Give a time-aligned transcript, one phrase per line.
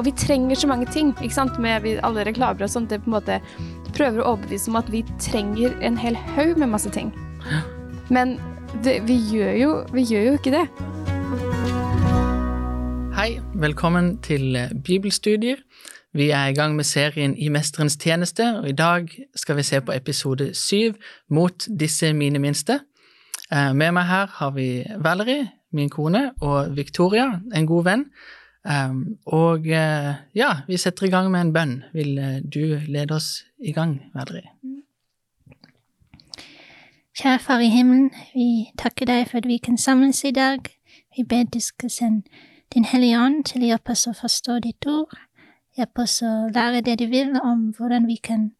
[0.00, 2.88] og vi trenger så mange ting, ikke sant, med alle reklamer og sånt.
[2.88, 3.36] Det på en måte
[3.92, 7.10] prøver å overbevise om at vi trenger en hel haug med masse ting.
[8.08, 8.38] Men
[8.80, 10.64] det, vi, gjør jo, vi gjør jo ikke det.
[13.18, 15.60] Hei, velkommen til eh, bibelstudier.
[16.16, 19.84] Vi er i gang med serien I mesterens tjeneste, og i dag skal vi se
[19.84, 20.96] på episode syv,
[21.28, 22.80] Mot disse mine minste.
[23.52, 28.08] Eh, med meg her har vi Valerie, min kone, og Victoria, en god venn.
[28.64, 31.74] Um, og uh, ja, vi setter i gang med en bønn.
[31.92, 34.50] Vil uh, du lede oss i gang, Valerie?
[37.16, 40.68] Kjære Far i himmelen, vi takker deg for at vi kan samles i dag.
[41.16, 42.22] Vi ber du skal sende
[42.74, 45.16] Din Hellige Ånd til å hjelpe oss å forstå ditt ord.
[45.76, 48.50] Hjelpe oss å lære det du vil om hvordan vi kan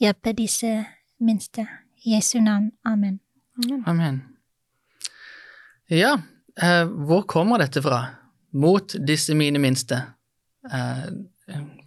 [0.00, 0.84] hjelpe disse
[1.18, 1.66] minste.
[2.04, 2.70] I Jesu navn.
[2.84, 3.20] Amen.
[3.64, 3.82] Amen.
[3.86, 4.22] Amen.
[5.90, 6.14] Ja,
[6.62, 8.25] uh, hvor kommer dette fra?
[8.52, 10.02] Mot disse mine minste.
[10.72, 11.06] Eh,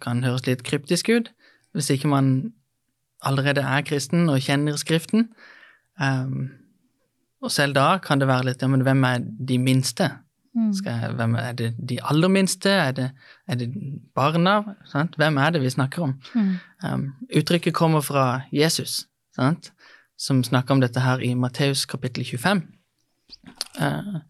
[0.00, 1.28] kan høres litt kryptisk ut
[1.76, 2.52] hvis ikke man
[3.22, 5.28] allerede er kristen og kjenner Skriften.
[6.00, 6.32] Eh,
[7.40, 10.10] og selv da kan det være litt ja, men hvem er de minste?
[10.56, 10.72] Mm.
[10.84, 12.70] Jeg, hvem er det de aller minste?
[12.70, 13.10] Er det,
[13.46, 13.70] er det
[14.14, 14.74] barna?
[14.90, 15.14] Sant?
[15.16, 16.16] Hvem er det vi snakker om?
[16.34, 16.54] Mm.
[16.84, 17.04] Um,
[17.36, 19.72] uttrykket kommer fra Jesus, sant?
[20.20, 22.60] som snakker om dette her i Matteus kapittel 25.
[23.80, 24.20] Uh,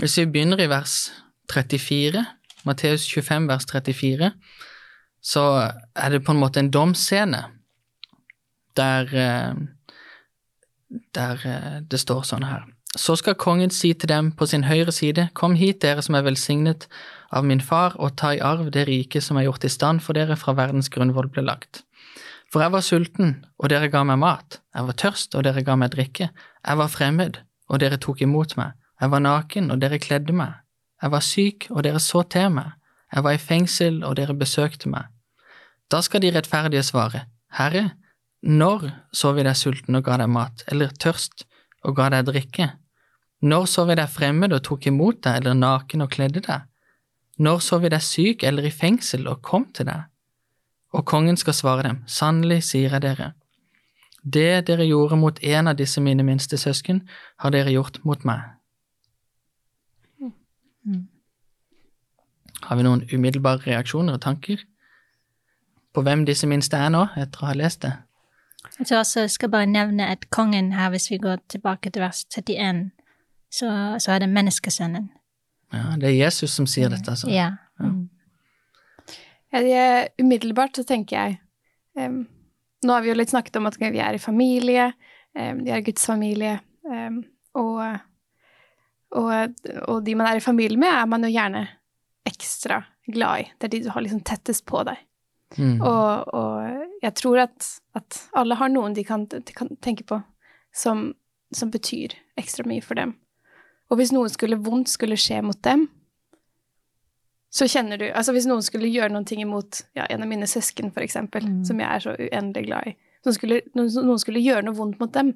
[0.00, 1.12] hvis vi begynner i vers
[1.52, 2.24] 34,
[2.64, 4.30] Matteus 25 vers 34,
[5.22, 5.42] så
[5.94, 7.42] er det på en måte en domsscene
[8.76, 9.54] der, eh,
[11.14, 12.64] der eh, det står sånn her.
[12.96, 16.26] Så skal kongen si til dem på sin høyre side, Kom hit, dere som er
[16.26, 16.88] velsignet
[17.32, 20.12] av min far, og ta i arv det rike som er gjort i stand for
[20.12, 21.84] dere fra verdens grunnvoll ble lagt.
[22.52, 25.76] For jeg var sulten, og dere ga meg mat, jeg var tørst, og dere ga
[25.76, 27.40] meg drikke, jeg var fremmed,
[27.72, 30.60] og dere tok imot meg, jeg var naken, og dere kledde meg.
[31.02, 32.76] Jeg var syk, og dere så til meg.
[33.12, 35.08] Jeg var i fengsel, og dere besøkte meg.
[35.90, 37.24] Da skal de rettferdige svare,
[37.58, 37.90] Herre,
[38.42, 41.44] når så vi deg sulten og ga deg mat, eller tørst
[41.82, 42.70] og ga deg drikke?
[43.42, 46.64] Når så vi deg fremmed og tok imot deg, eller naken og kledde deg?
[47.42, 50.06] Når så vi deg syk eller i fengsel og kom til deg?
[50.94, 53.32] Og kongen skal svare dem, sannelig sier jeg dere,
[54.22, 57.02] det dere gjorde mot en av disse mine minste søsken,
[57.42, 58.61] har dere gjort mot meg.
[60.84, 61.06] Mm.
[62.62, 64.62] Har vi noen umiddelbare reaksjoner og tanker
[65.92, 67.92] på hvem disse minste er nå, etter å ha lest det?
[68.78, 72.04] Jeg tror også jeg skal bare nevne at kongen her, hvis vi går tilbake til
[72.04, 72.90] vers 31,
[73.52, 73.68] så,
[74.00, 75.10] så er det menneskesønnen.
[75.72, 77.28] Ja, det er Jesus som sier dette, altså.
[77.32, 77.50] Ja.
[79.52, 81.38] det ja umiddelbart så tenker jeg
[81.96, 82.22] um,
[82.82, 84.88] Nå har vi jo litt snakket om at vi er i familie,
[85.38, 87.20] um, vi er Guds familie, um,
[87.54, 87.78] og
[89.18, 91.66] og, og, de man er i familie med, er man jo gjerne
[92.28, 93.48] ekstra glad i.
[93.58, 95.00] Det er de du har liksom tettest på deg.
[95.58, 95.80] Mm.
[95.84, 97.66] Og, og, jeg tror at,
[97.98, 100.22] at, alle har noen de kan, de kan tenke på
[100.72, 101.10] som,
[101.52, 103.16] som, betyr ekstra mye for dem.
[103.92, 105.90] Og hvis noe skulle vondt skulle skje mot dem,
[107.52, 110.46] så kjenner du Altså hvis noen skulle gjøre noen ting imot ja, en av mine
[110.48, 111.64] søsken, eksempel, mm.
[111.68, 115.12] som jeg er så uendelig glad i noen skulle, noen skulle, gjøre noe vondt mot
[115.14, 115.34] dem,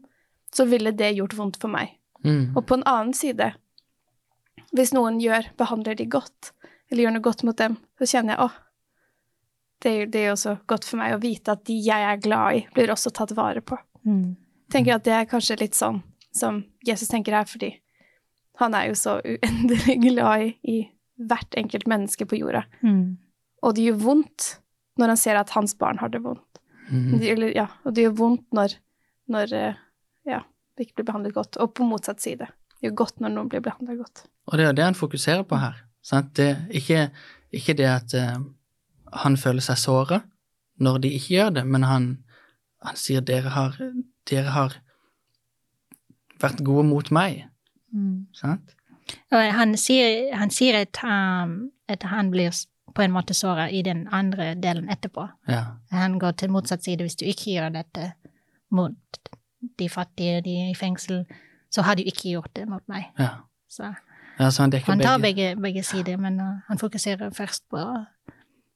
[0.55, 1.95] så ville det gjort vondt for meg.
[2.25, 2.57] Mm.
[2.57, 3.53] Og på en annen side
[4.75, 6.53] hvis noen gjør, behandler de godt,
[6.91, 8.57] eller gjør noe godt mot dem, så kjenner jeg åh,
[9.85, 12.59] det er, det er også godt for meg å vite at de jeg er glad
[12.59, 13.77] i, blir også tatt vare på.
[14.09, 14.37] Mm.
[14.73, 16.01] Tenker at det er kanskje litt sånn
[16.35, 17.75] som Jesus tenker her, fordi
[18.61, 20.79] han er jo så uendelig glad i, i
[21.29, 22.65] hvert enkelt menneske på jorda.
[22.83, 23.17] Mm.
[23.65, 24.49] Og det gjør vondt
[25.01, 26.61] når han ser at hans barn har det vondt.
[26.89, 27.19] Mm.
[27.19, 28.77] Det, eller, ja, og det gjør vondt når,
[29.33, 29.81] når eh,
[30.29, 30.41] ja,
[30.77, 31.59] det ikke blir behandlet godt.
[31.61, 32.49] Og på motsatt side.
[32.77, 34.27] Det gjør godt når noen blir behandla godt.
[34.47, 35.83] Og det er det han fokuserer på her.
[36.37, 37.09] Det, ikke,
[37.51, 38.39] ikke, det at uh,
[39.25, 40.21] han føler seg såra
[40.79, 42.07] når de ikke gjør det, men han,
[42.85, 43.79] han sier dere har,
[44.29, 44.77] dere har
[46.43, 47.47] vært gode mot meg.
[47.97, 48.27] Mm.
[48.37, 48.77] Sant?
[49.33, 52.53] Og han sier, han sier at, um, at, han blir
[52.95, 55.27] på en måte såra i den andre delen etterpå.
[55.49, 55.79] Ja.
[55.93, 58.13] Han går til motsatt side hvis du ikke gjør dette
[58.75, 59.21] mot
[59.79, 61.25] de fattige, de i fengsel
[61.71, 63.09] så har de ikke gjort det mot meg.
[63.19, 63.31] Ja.
[63.69, 63.91] Så,
[64.39, 67.83] ja, så han, han tar begge, begge sider, men uh, han fokuserer først på,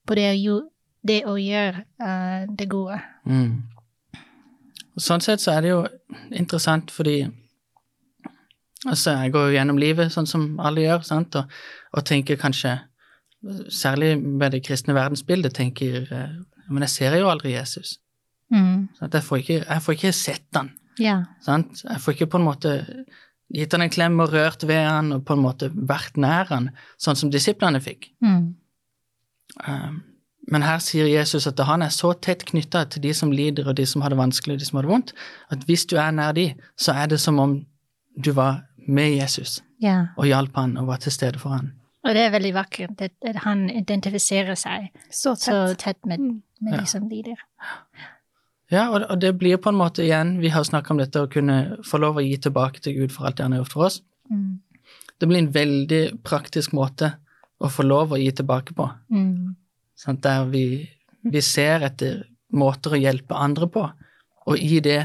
[0.07, 0.61] på det, å,
[1.07, 3.01] det, å, gjøre uh, det gode.
[3.25, 3.63] Mm.
[5.01, 5.81] Sånn sett så er det jo
[6.37, 7.23] interessant fordi
[8.87, 11.61] altså, jeg går jo gjennom livet sånn som alle gjør, sant, og,
[11.97, 12.79] og tenker kanskje
[13.73, 16.35] Særlig med det kristne verdensbildet tenker uh,
[16.69, 17.95] Men jeg ser jo aldri Jesus.
[18.53, 18.91] Mm.
[19.01, 20.69] Jeg, får ikke, jeg får ikke sett han.
[21.01, 21.17] Ja.
[21.45, 21.83] Sant?
[21.87, 22.75] Jeg får ikke på en måte
[23.51, 26.71] gitt han en klem og rørt ved han og på en måte vært nær han,
[27.03, 28.13] sånn som disiplene fikk.
[28.23, 28.55] Mm.
[29.67, 30.03] Um,
[30.51, 33.77] men her sier Jesus at han er så tett knytta til de som lider, og
[33.79, 35.13] de som har det vanskelig, og de som har det vondt,
[35.55, 36.47] at hvis du er nær de,
[36.81, 37.59] så er det som om
[38.25, 40.07] du var med Jesus Ja.
[40.17, 41.73] og hjalp han og var til stede for han.
[42.05, 45.79] Og det er veldig vakkert at, han identifiserer seg Så så tett.
[45.79, 46.43] tett med, Mm.
[46.61, 46.81] med Ja.
[46.81, 47.37] de som lider.
[47.37, 48.07] Ja,
[48.71, 51.83] og, og det blir på en måte igjen, vi har snakka om dette, å kunne
[51.87, 54.01] få lov å gi tilbake til Gud for alt det han har gjort for oss.
[54.31, 54.61] Mm.
[55.19, 57.13] Det blir en veldig praktisk måte
[57.61, 58.87] å få lov å gi tilbake på.
[59.13, 59.57] Mm.
[59.99, 60.65] Sånn, Der vi,
[61.27, 62.23] vi ser etter
[62.57, 63.85] måter å hjelpe andre på,
[64.51, 65.03] og i det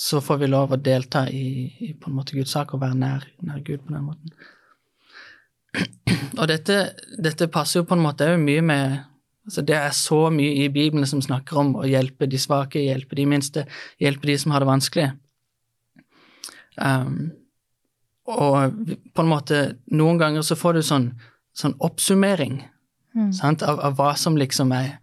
[0.00, 2.96] så får vi lov å delta i, i på en måte Guds sak og være
[2.96, 4.32] nær, nær Gud på den måten.
[6.40, 6.76] Og dette,
[7.20, 9.09] dette passer jo på en måte òg mye med
[9.50, 13.18] altså Det er så mye i Bibelen som snakker om å hjelpe de svake, hjelpe
[13.18, 13.66] de minste,
[14.00, 15.08] hjelpe de som har det vanskelig.
[16.78, 17.32] Um,
[18.30, 18.78] og
[19.12, 21.10] på en måte, noen ganger så får du sånn,
[21.52, 22.62] sånn oppsummering
[23.10, 23.32] Mm.
[23.34, 23.62] sant?
[23.66, 24.98] Av, av hva som liksom er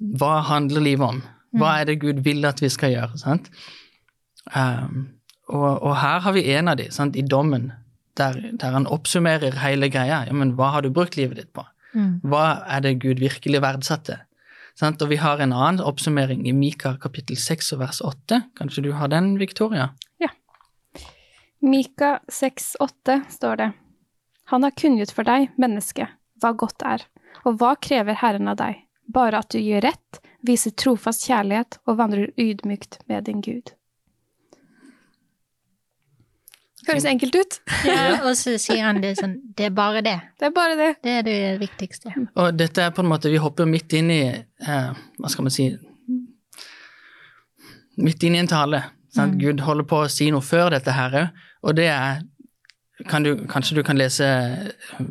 [0.00, 1.18] Hva handler livet om?
[1.60, 3.18] Hva er det Gud vil at vi skal gjøre?
[3.20, 3.50] Sant?
[4.54, 5.10] Um,
[5.46, 7.18] og, og her har vi en av de, sant?
[7.20, 7.66] i dommen,
[8.16, 10.22] der, der han oppsummerer hele greia.
[10.24, 11.66] Ja, men hva har du brukt livet ditt på?
[11.94, 12.20] Mm.
[12.26, 14.20] Hva er det Gud virkelig verdsatte?
[14.78, 15.02] Sant?
[15.02, 18.42] Og vi har en annen oppsummering i Mika kapittel 6 og vers 8.
[18.58, 19.90] Kanskje du har den, Victoria?
[20.22, 20.30] Ja.
[21.60, 23.70] Mika 6,8 står det.
[24.50, 26.08] Han har kunngjort for deg, menneske,
[26.40, 27.04] hva godt er,
[27.44, 28.80] og hva krever Herren av deg?
[29.10, 33.74] Bare at du gjør rett, viser trofast kjærlighet og vandrer ydmykt med din Gud.
[36.88, 37.58] Høres enkelt ut.
[37.84, 40.16] Ja, og så sier han det sånn Det er bare det.
[40.40, 40.88] Det er bare det.
[41.04, 42.12] Det er det viktigste.
[42.34, 44.90] Og dette er på en måte Vi hopper midt inn i eh,
[45.20, 45.68] Hva skal man si
[48.00, 48.82] Midt inn i en tale.
[49.12, 49.36] Sant?
[49.36, 49.40] Mm.
[49.42, 52.22] Gud holder på å si noe før dette her òg, og det er
[53.08, 54.26] kan du, Kanskje du kan lese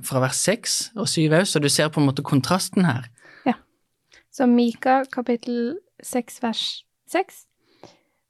[0.05, 3.09] fra vers 6 og 7 òg, så du ser på en måte kontrasten her.
[3.45, 3.57] Ja.
[4.33, 6.63] Så Mika kapittel 6 vers
[7.11, 7.45] 6.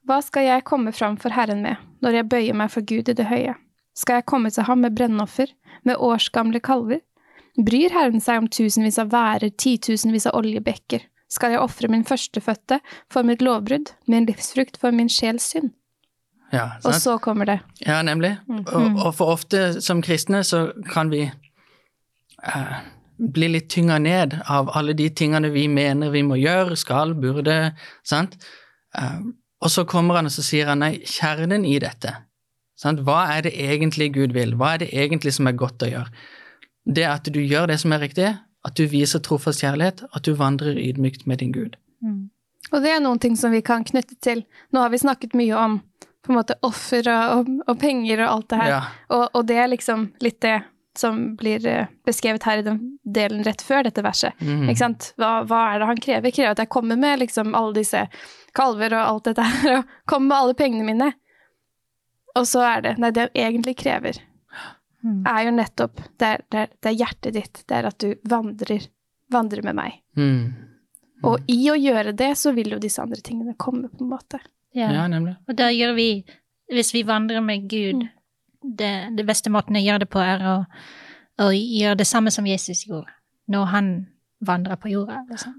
[0.10, 3.14] Hva skal jeg komme fram for Herren med, når jeg bøyer meg for Gud i
[3.14, 3.54] det høye?
[3.94, 5.52] Skal jeg komme til ham med brennoffer,
[5.86, 7.04] med årsgamle kalver?
[7.60, 11.04] Bryr Herren seg om tusenvis av værer, titusenvis av oljebekker?
[11.30, 12.80] Skal jeg ofre min førstefødte
[13.14, 15.76] for mitt lovbrudd, min livsfrukt for min sjels synd?
[16.50, 17.60] Ja, Og så kommer det.
[17.86, 18.32] ja nemlig.
[18.50, 22.80] Og, og for ofte som kristne så kan vi eh,
[23.20, 27.76] bli litt tynga ned av alle de tingene vi mener vi må gjøre, skal, burde,
[28.02, 28.40] sant?
[28.98, 29.22] Eh,
[29.60, 32.16] og så kommer han og så sier han nei, kjernen i dette.
[32.80, 33.02] Sant?
[33.04, 34.56] Hva er det egentlig Gud vil?
[34.60, 36.28] Hva er det egentlig som er godt å gjøre?
[36.88, 38.30] Det at du gjør det som er riktig,
[38.66, 41.76] at du viser trofast kjærlighet, at du vandrer ydmykt med din Gud.
[42.04, 42.30] Mm.
[42.72, 44.46] Og det er noen ting som vi kan knytte til.
[44.72, 45.80] Nå har vi snakket mye om
[46.26, 48.72] på en måte offer og, og, og penger og alt det her.
[48.72, 48.82] Ja,
[49.16, 50.60] Og, og det er liksom litt det
[50.98, 54.34] som blir eh, beskrevet her i den delen rett før dette verset.
[54.42, 54.66] Mm.
[54.70, 55.12] Ikke sant?
[55.22, 56.32] Hva, hva er det han krever?
[56.36, 58.08] Krever at jeg kommer med liksom alle disse
[58.58, 61.12] kalver og alt dette her, og kommer med alle pengene mine.
[62.38, 64.24] Og så er det Nei, det han egentlig krever,
[65.00, 65.22] Mm.
[65.32, 67.60] er jo nettopp Det er, det er, det er hjertet ditt.
[67.72, 68.84] Det er at du vandrer,
[69.32, 69.94] vandrer med meg.
[70.20, 70.50] Mm.
[71.24, 74.42] Og i å gjøre det, så vil jo disse andre tingene komme, på en måte.
[74.76, 74.90] Ja.
[74.92, 75.38] Ja, nemlig.
[75.48, 76.10] Og da gjør vi,
[76.76, 78.04] hvis vi vandrer med Gud,
[78.64, 80.56] det, det beste måten å gjøre det på, er å,
[81.44, 83.12] å gjøre det samme som Jesus gjorde
[83.50, 83.92] når han
[84.46, 85.24] vandra på jorda.
[85.30, 85.56] Liksom.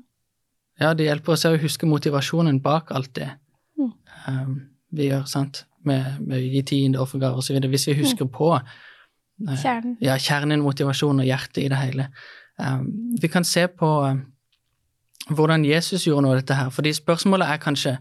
[0.80, 3.32] Ja, det hjelper oss å huske motivasjonen bak alt det
[3.80, 3.92] Mm.
[4.28, 4.56] um,
[4.92, 7.56] vi gjør, sant, med, med å gi tiende, offergaver osv.
[7.72, 9.96] Hvis vi husker på uh, Kjernen.
[10.04, 12.10] ja, kjernen, motivasjon og hjertet i det hele.
[12.60, 14.18] Um, vi kan se på uh,
[15.32, 17.96] hvordan Jesus gjorde noe av dette her, fordi spørsmålet er kanskje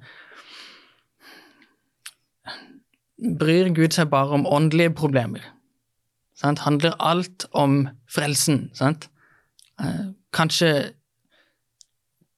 [3.40, 5.44] Bryr Gud seg bare om åndelige problemer?
[6.40, 6.60] Sant?
[6.60, 8.70] Handler alt om frelsen?
[8.74, 9.10] Sant?
[9.82, 10.92] Eh, kanskje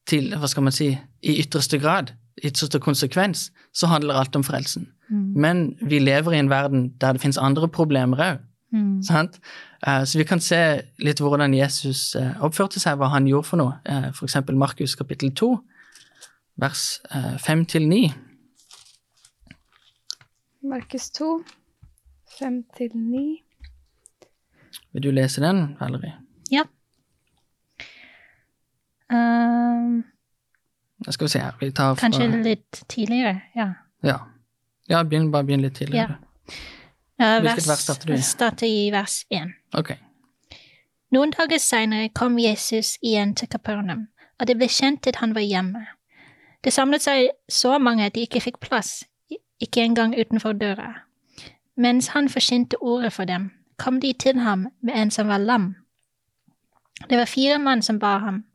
[0.09, 4.43] til, hva skal man si, i ytterste grad, i ytterste konsekvens, så handler alt om
[4.43, 4.89] frelsen.
[5.09, 5.33] Mm.
[5.35, 8.39] Men vi lever i en verden der det finnes andre problemer òg.
[8.71, 9.03] Mm.
[9.03, 9.39] Sant?
[9.87, 13.57] Eh, Så vi kan se litt hvordan Jesus eh, oppførte seg, hva han gjorde for
[13.57, 13.77] noe.
[13.85, 15.57] Eh, eksempel Markus kapittel 2,
[16.57, 17.01] vers
[17.45, 18.13] 5 til 9.
[20.63, 21.43] Markus 2,
[22.39, 23.43] 5-9.
[24.91, 26.13] Vil du lese den, Valerie?
[26.51, 26.63] Ja.
[29.11, 30.03] Um,
[31.05, 31.51] Da skal vi se her.
[31.59, 33.73] Vi tar fra kanskje litt tidligere, ja.
[34.03, 34.17] Ja.
[34.89, 36.17] ja begynn, bare begynn litt tidligere.
[37.21, 38.21] Uh, Hvilket vers starter du i?
[38.21, 39.51] Starter i vers 1.
[39.77, 39.95] Ok.
[41.11, 44.07] Noen dager senere kom Jesus igjen til Kapernaum,
[44.39, 45.87] og det ble kjent at han var hjemme.
[46.63, 49.01] Det samlet seg så mange at de ikke fikk plass,
[49.61, 50.93] ikke engang utenfor døra.
[51.75, 55.75] Mens han forsynte ordet for dem, kom de til ham med en som var lam.
[57.09, 58.45] Det var fire mann som bar ham,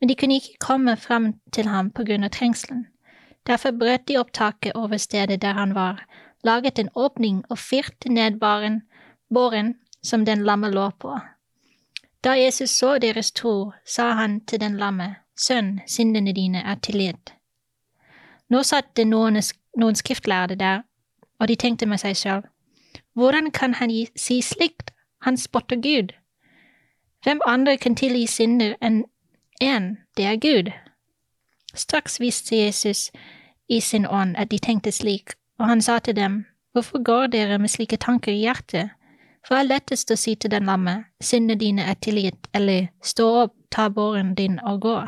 [0.00, 2.86] men de kunne ikke komme fram til ham på grunn av trengselen.
[3.46, 6.06] Derfor brøt de opp taket over stedet der han var,
[6.44, 8.82] laget en åpning og firte ned baren,
[9.34, 11.18] båren som den lamme lå på.
[12.24, 17.32] Da Jesus så deres tro, sa han til den lamme, Sønn, syndene dine er tilgitt.
[18.50, 19.38] Nå satt det noen,
[19.78, 20.82] noen skriftlærde der,
[21.38, 22.42] og de tenkte med seg selv,
[23.14, 24.90] hvordan kan han si slikt,
[25.22, 26.12] han spotter Gud?
[27.22, 29.04] Hvem andre kan tilgi synder enn
[29.62, 30.70] én, det er Gud?
[31.74, 33.10] Straks viste Jesus
[33.68, 37.58] i sin ånd at de tenkte slik, og han sa til dem, Hvorfor går dere
[37.58, 38.90] med slike tanker i hjertet?
[39.46, 43.26] For det er lettest å si til den lamme, syndene dine er tilgitt, eller stå
[43.42, 44.98] opp, ta båren din og gå.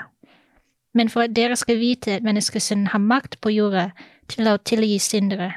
[0.94, 3.90] Men for at dere skal vite at menneskesønnen har makt på jorda
[4.30, 5.50] til å tilgi syndere.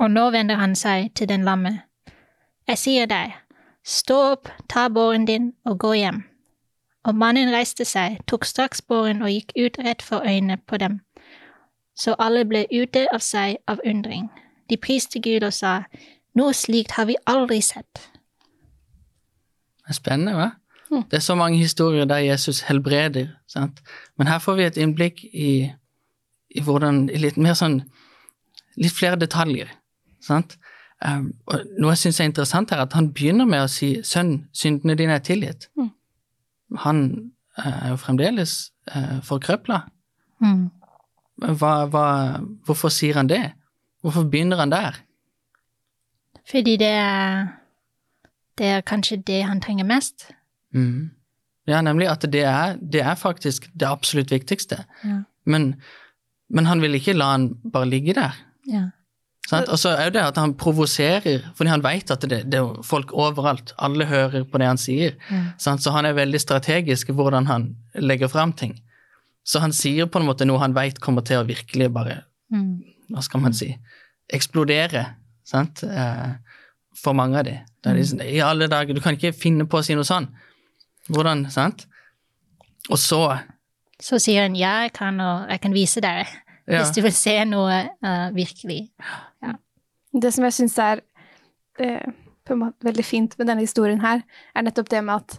[0.00, 1.82] Og nå vender han seg til den lamme.
[2.68, 3.34] Jeg sier deg,
[3.84, 6.22] stå opp, ta båren din og gå hjem.
[7.08, 11.00] Og mannen reiste seg, tok straks båren og gikk ut rett for øynene på dem.
[11.96, 14.28] Så alle ble ute av seg av undring.
[14.70, 15.82] De priste Gud og sa,
[16.36, 18.06] noe slikt har vi aldri sett.
[19.80, 20.50] Det er spennende, hva?
[20.90, 21.04] Mm.
[21.10, 23.80] Det er så mange historier der Jesus helbreder, sant?
[24.18, 25.70] men her får vi et innblikk i,
[26.50, 27.80] i hvordan litt mer sånn
[28.80, 29.70] litt flere detaljer.
[30.24, 30.56] Sant?
[31.00, 34.50] Um, og noe jeg syns er interessant her, at han begynner med å si 'sønn,
[34.52, 35.70] syndene dine er tilgitt'.
[35.78, 35.92] Mm.
[36.84, 36.98] Han
[37.58, 38.56] uh, er jo fremdeles
[38.94, 39.80] uh, forkrøpla.
[40.44, 40.68] Mm.
[41.40, 42.04] Hva, hva,
[42.68, 43.54] hvorfor sier han det?
[44.04, 45.00] Hvorfor begynner han der?
[46.50, 47.48] Fordi det er,
[48.58, 50.28] det er kanskje det han trenger mest.
[50.74, 51.10] Mm.
[51.68, 54.84] Ja, nemlig at det er, det er faktisk det absolutt viktigste.
[55.04, 55.22] Ja.
[55.44, 55.74] Men,
[56.50, 58.38] men han vil ikke la han bare ligge der.
[58.68, 58.88] Ja.
[59.50, 63.10] Og så er det at han provoserer, fordi han vet at det, det er folk
[63.16, 63.72] overalt.
[63.82, 65.16] Alle hører på det han sier.
[65.30, 65.40] Ja.
[65.58, 65.82] Sant?
[65.82, 68.76] Så han er veldig strategisk i hvordan han legger fram ting.
[69.42, 72.82] Så han sier på en måte noe han vet kommer til å virkelig bare Mm.
[73.14, 73.68] Hva skal man si
[74.34, 75.04] Eksplodere.
[75.46, 75.84] Sant?
[75.86, 76.32] Eh,
[76.98, 77.56] for mange av de.
[77.82, 80.28] Det liksom, I alle dager, du kan ikke finne på å si noe sånn.
[81.10, 81.86] Hvordan, sant?
[82.90, 83.20] Og så
[84.00, 86.30] Så sier han ja, jeg kan, og jeg kan vise deg,
[86.66, 88.82] ja, hvis du vil se noe uh, virkelig.
[90.10, 91.02] Det som jeg syns er
[91.78, 92.06] eh,
[92.46, 94.24] på en måte veldig fint med denne historien her,
[94.56, 95.38] er nettopp det med at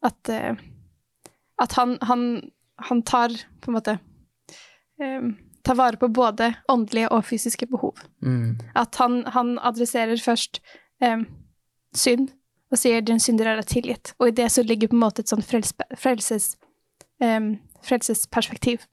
[0.00, 0.56] at, uh,
[1.60, 2.22] at han, han,
[2.88, 3.98] han tar på en måte
[5.00, 5.26] eh,
[5.62, 7.98] tar vare på både åndelige og fysiske behov.
[8.22, 10.60] mm, At han, han adresserer først
[11.02, 11.18] eh,
[11.94, 12.30] synd
[12.70, 14.14] og sier 'din synder er deg tilgitt'.
[14.18, 16.56] Og i det så ligger på en måte et sånn frels, frelses,
[17.20, 17.40] eh,
[17.86, 18.84] frelsesperspektiv.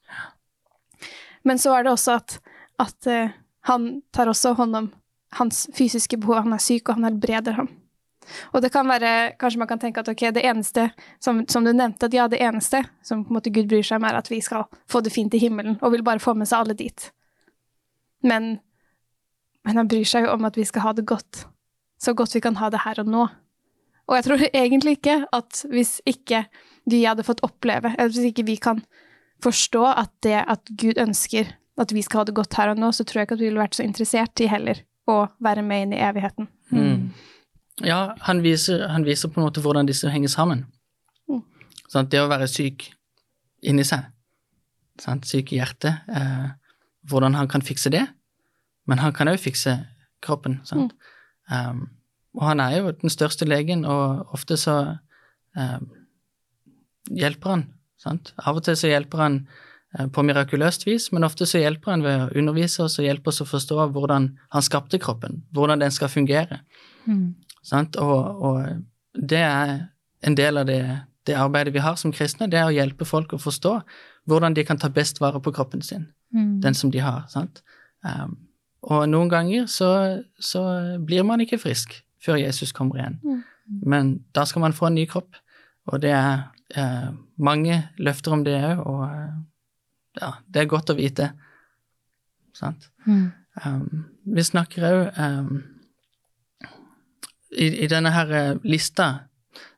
[1.48, 2.40] Men så er det også at,
[2.82, 3.36] at eh,
[3.68, 4.94] han tar også hånd om
[5.38, 6.44] hans fysiske behov.
[6.46, 7.70] Han er syk, og han helbreder ham.
[8.52, 10.90] Og det kan være, kanskje man kan tenke at ok, det eneste,
[11.24, 14.02] som, som du nevnte, at ja, det eneste som på en måte Gud bryr seg
[14.02, 16.50] om, er at vi skal få det fint i himmelen, og vil bare få med
[16.50, 17.10] seg alle dit.
[18.28, 18.58] Men,
[19.64, 21.46] men han bryr seg jo om at vi skal ha det godt.
[22.02, 23.28] Så godt vi kan ha det her og nå.
[24.08, 26.46] Og jeg tror egentlig ikke at hvis ikke
[26.88, 28.82] de hadde fått oppleve, eller hvis ikke vi kan
[29.44, 32.92] forstå at det at Gud ønsker at vi skal ha det godt her og nå,
[32.96, 35.88] så tror jeg ikke at vi ville vært så interessert i heller å være med
[35.88, 36.50] inn i evigheten.
[36.72, 37.10] mm.
[37.86, 40.64] Ja, han viser, han viser på en måte hvordan disse henger sammen.
[41.30, 41.44] Mm.
[41.94, 42.88] Sånn, Det å være syk
[43.62, 44.08] inni seg,
[44.98, 46.48] sånn, syk i hjertet, eh,
[47.06, 48.02] hvordan han kan fikse det,
[48.90, 49.76] men han kan òg fikse
[50.26, 50.58] kroppen.
[50.66, 50.96] Sant?
[51.52, 51.86] Um,
[52.38, 54.76] og han er jo den største legen, og ofte så
[55.58, 55.80] eh,
[57.10, 57.66] hjelper han.
[57.98, 58.34] Sant?
[58.38, 59.40] Av og til så hjelper han
[59.98, 63.34] eh, på mirakuløst vis, men ofte så hjelper han ved å undervise oss og hjelpe
[63.34, 66.62] oss å forstå hvordan han skapte kroppen, hvordan den skal fungere.
[67.10, 67.34] Mm.
[67.66, 67.98] Sant?
[67.98, 69.74] Og, og det er
[70.28, 70.82] en del av det,
[71.26, 73.80] det arbeidet vi har som kristne, det er å hjelpe folk å forstå
[74.30, 76.60] hvordan de kan ta best vare på kroppen sin, Mm.
[76.60, 77.22] den som de har.
[77.32, 77.62] Sant?
[78.04, 78.34] Um,
[78.84, 80.62] og noen ganger så, så
[81.00, 81.94] blir man ikke frisk
[82.28, 83.20] før Jesus kommer igjen.
[83.24, 83.42] Mm.
[83.88, 85.40] Men da skal man få en ny kropp,
[85.88, 89.38] og det er eh, mange løfter om det òg, og eh,
[90.22, 91.32] ja, det er godt å vite.
[92.58, 92.90] Sant?
[93.06, 93.30] Mm.
[93.66, 94.06] Um,
[94.36, 95.64] vi snakker òg um,
[97.58, 99.08] i, I denne her eh, lista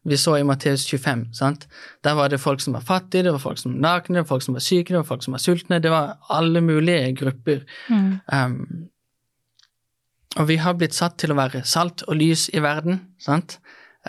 [0.07, 1.67] vi så i Matteus 25, sant?
[2.03, 4.31] der var det folk som var fattige, det var folk som var nakne, det var
[4.31, 7.65] folk som var syke, det var folk som var sultne, det var alle mulige grupper.
[7.89, 8.19] Mm.
[8.33, 8.89] Um,
[10.37, 13.57] og vi har blitt satt til å være salt og lys i verden, sant?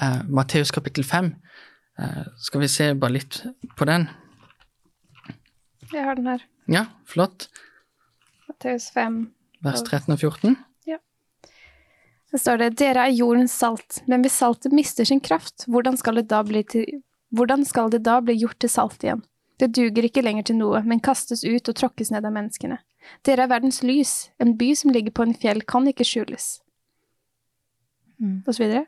[0.00, 1.33] Uh, Matteus kapittel 5.
[2.00, 3.43] Uh, skal vi se bare litt
[3.79, 4.09] på den?
[5.91, 6.45] Jeg har den her.
[6.71, 7.49] Ja, flott.
[8.49, 9.23] Matteus 5.
[9.65, 10.59] Vers 13 og 14.
[12.31, 16.21] Så står det dere er jordens salt, men hvis saltet mister sin kraft, hvordan skal
[16.21, 16.85] det da bli, til,
[17.35, 19.25] hvordan skal det da bli gjort til salt igjen?
[19.59, 22.79] Det duger ikke lenger til noe, men kastes ut og tråkkes ned av menneskene.
[23.26, 26.59] Dere er verdens lys, en by som ligger på en fjell kan ikke skjules.
[28.21, 28.42] Mm.
[28.47, 28.85] Og så videre.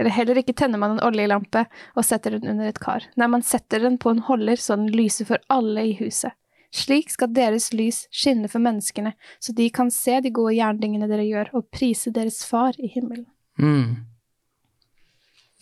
[0.00, 3.04] Eller heller ikke tenner man en oljelampe og setter den under et kar.
[3.20, 6.34] Nei, man setter den på en holder så den lyser for alle i huset.
[6.72, 11.26] Slik skal deres lys skinne for menneskene, så de kan se de gode gjerningene dere
[11.28, 13.26] gjør, og prise deres far i himmelen.
[13.60, 14.08] Mm.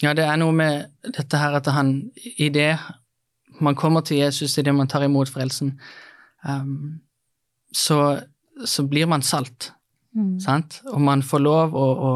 [0.05, 2.73] Ja, det er noe med dette her at han i det
[3.61, 5.75] man kommer til Jesus, i det man tar imot frelsen,
[6.47, 7.01] um,
[7.73, 8.21] så,
[8.67, 9.73] så blir man salt,
[10.11, 10.41] Mm.
[10.43, 10.81] sant?
[10.91, 12.09] Og man får lov å, å,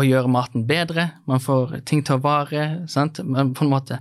[0.00, 3.20] å gjøre maten bedre, man får ting til å vare, sant?
[3.20, 3.98] Man på en måte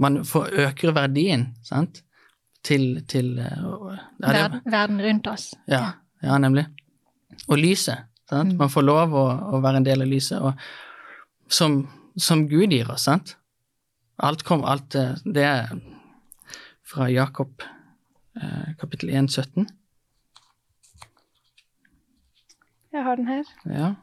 [0.00, 2.00] Man får øker verdien, sant?
[2.64, 5.50] Til, til uh, ja, det- Verden, rundt oss.
[5.68, 6.64] ja, ja, nemlig.
[7.48, 8.04] Og lyset.
[8.30, 8.52] Sant?
[8.54, 8.58] Mm.
[8.58, 10.54] Man får lov å, å være en del av lyset, og
[11.52, 11.82] som,
[12.16, 13.34] som Gud gir oss, sant?
[14.22, 15.72] Alt kom, alt eh, Det er
[16.86, 17.78] fra Jakob eh,
[18.80, 19.66] kapittel 1, 17.
[22.92, 23.44] Jeg har den her.
[23.64, 23.94] Ja.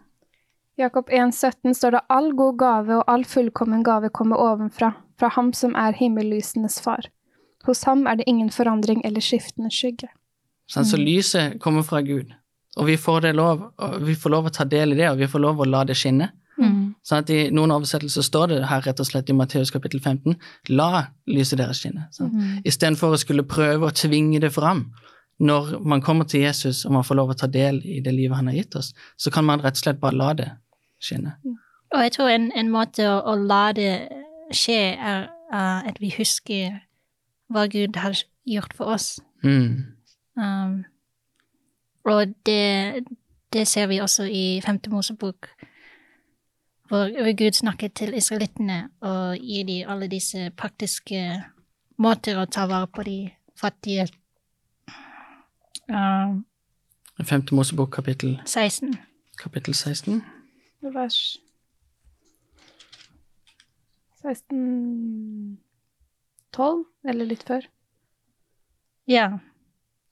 [0.80, 5.30] Jakob 1, 17 står det all god gave og all fullkommen gave kommer ovenfra, fra
[5.36, 7.10] ham som er himmellysenes far.
[7.68, 10.08] Hos ham er det ingen forandring eller skiftende skygge.
[10.72, 10.88] Sant?
[10.88, 12.32] Så lyset kommer fra Gud,
[12.78, 15.20] og vi får, det lov, og vi får lov å ta del i det, og
[15.20, 16.32] vi får lov å la det skinne.
[17.10, 17.10] Mm.
[17.10, 20.36] Sånn at I noen oversettelser står det her rett og slett i Matteus kapittel 15
[20.70, 22.06] la lyset deres skinne.
[22.14, 22.34] Sånn.
[22.36, 22.60] Mm.
[22.70, 24.92] Istedenfor å skulle prøve å tvinge det fram.
[25.40, 28.38] Når man kommer til Jesus og man får lov å ta del i det livet
[28.38, 30.50] han har gitt oss, så kan man rett og slett bare la det
[31.00, 31.38] skinne.
[31.96, 33.94] Og jeg tror en, en måte å, å la det
[34.54, 36.82] skje, er uh, at vi husker
[37.50, 39.16] hva Gud har gjort for oss.
[39.42, 39.96] Mm.
[40.38, 40.76] Um,
[42.06, 43.08] og det,
[43.56, 45.50] det ser vi også i Femte Mosebok,
[46.90, 51.22] hvor, Gud snakket til israelittene og gir dem alle disse praktiske
[52.02, 53.20] måter å ta vare på de
[53.60, 54.08] fattige.
[55.92, 56.40] uh,
[57.24, 58.96] Femte Mosebok kapittel, 16.
[59.38, 60.24] kapittel 16.
[60.82, 61.40] Vers
[64.22, 65.60] 16
[66.52, 67.68] 12, eller litt før.
[69.08, 69.28] Ja.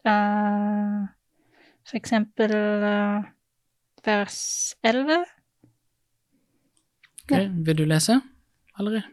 [0.08, 1.08] Uh,
[1.88, 3.26] for eksempel uh,
[4.06, 4.40] vers
[4.84, 5.26] 11.
[7.32, 8.22] Ok, Vil du lese?
[8.80, 9.04] Allerede?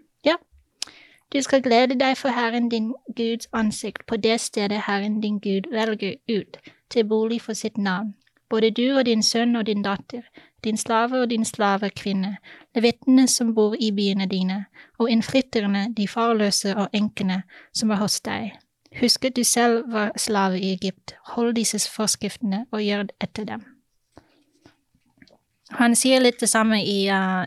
[1.35, 5.71] Du skal glede deg for Herren din Guds ansikt på det stedet Herren din Gud
[5.71, 6.57] velger ut
[6.91, 8.15] til bolig for sitt navn.
[8.49, 10.23] Både du og din sønn og din datter,
[10.65, 12.37] din slave og din slavekvinne,
[12.75, 14.65] levittene som bor i byene dine,
[14.99, 18.53] og innflytterne, de farløse og enkene som er hos deg.
[19.01, 21.17] Husk at du selv var slave i Egypt.
[21.35, 23.65] Hold disse forskriftene og gjør etter dem.
[25.71, 27.43] Han sier litt det samme i uh,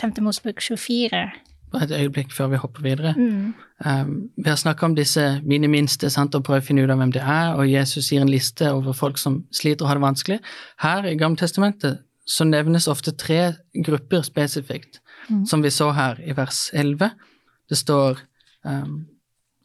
[0.00, 0.12] 5.
[0.20, 1.30] Mosebok 24.
[1.72, 3.14] Bare et øyeblikk før vi hopper videre.
[3.16, 3.54] Mm.
[3.86, 6.98] Um, vi har snakka om disse mine minste sant, og prøve å finne ut av
[7.00, 10.02] hvem det er, og Jesus gir en liste over folk som sliter og har det
[10.04, 10.38] vanskelig.
[10.84, 15.00] Her i Gammeltestamentet så nevnes ofte tre grupper spesifikt,
[15.30, 15.46] Mm.
[15.46, 17.10] som vi så her i vers 11.
[17.70, 18.18] Det står
[18.64, 19.06] um,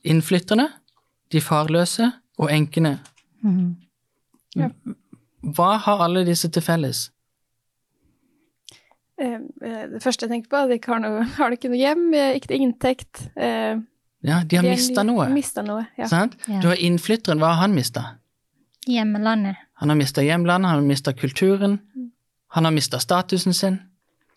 [0.05, 0.67] innflytterne,
[1.31, 2.99] de farløse og enkene.
[3.43, 3.75] Mm.
[4.55, 4.69] Ja.
[5.41, 7.07] Hva har alle disse til felles?
[9.19, 12.03] Eh, eh, det første jeg tenkte på, de har, noe, har de ikke noe hjem,
[12.13, 13.23] eh, ikke inntekt.
[13.35, 13.79] Eh,
[14.27, 15.27] Ja, de har mista noe.
[15.29, 16.07] Mistet noe, ja.
[16.09, 16.33] Sant?
[16.49, 16.59] Ja.
[16.61, 18.01] Du har innflytteren, hva har han mista?
[18.89, 19.55] Hjemlandet.
[19.81, 21.79] Han har mista hjemlandet, han har mista kulturen,
[22.55, 23.79] han har mista statusen sin.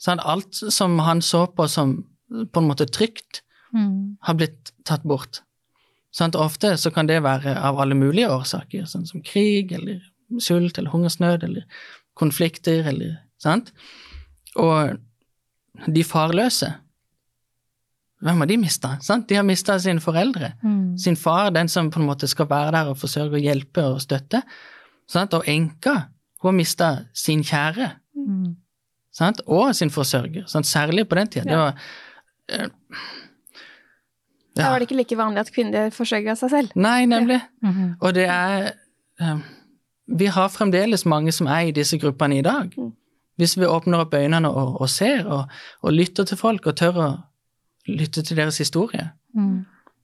[0.01, 0.21] Sant?
[0.25, 1.95] alt som han så på som
[2.31, 4.17] på en måte trygt, Mm.
[4.21, 5.43] har blitt tatt bort.
[6.13, 6.35] Sant?
[6.35, 10.01] Ofte så kan det være av alle mulige årsaker, sånn som krig eller
[10.41, 11.63] sult eller hungersnød eller
[12.17, 13.71] konflikter eller sant?
[14.57, 14.97] Og
[15.95, 16.73] de farløse,
[18.21, 18.89] hvem har de mista?
[19.29, 20.99] De har mista sine foreldre Mm.
[20.99, 24.01] sin far, den som på en måte skal være der og forsørge og hjelpe og
[24.01, 24.43] støtte.
[25.09, 25.35] Sant?
[25.35, 25.95] Og enka,
[26.43, 28.57] hun har mista sin kjære Mm.
[29.13, 29.41] sant?
[29.47, 30.67] og sin forsørger, sant?
[30.67, 31.45] særlig på den tida.
[31.45, 31.57] Det Ja.
[31.59, 31.75] var
[32.49, 32.67] ja.
[34.57, 36.71] Da var det ikke like vanlig at kvinner forsørga seg selv.
[36.77, 37.41] Nei, nemlig.
[37.63, 37.95] Mhm.
[38.01, 38.73] Og det er
[39.21, 39.39] eh,
[40.19, 42.73] Vi har fremdeles mange som er i disse gruppene i dag.
[42.77, 42.93] Mm.
[43.41, 45.51] Hvis vi åpner opp øynene og, og ser og,
[45.83, 47.09] og lytter til folk og tør å
[47.89, 49.61] lytte til deres historie, Mm.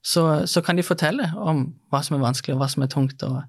[0.07, 3.23] så, så kan de fortelle om hva som er vanskelig, og hva som er tungt,
[3.27, 3.41] og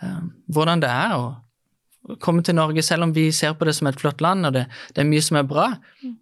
[0.00, 2.80] uh, hvordan det er å komme til Norge.
[2.82, 4.62] Selv om vi ser på det som et flott land, og det,
[4.96, 5.66] det er mye som er bra,